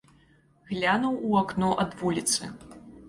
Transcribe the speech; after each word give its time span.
Глянуў 0.69 1.19
у 1.27 1.37
акно 1.43 1.69
ад 1.85 1.91
вуліцы. 2.01 2.51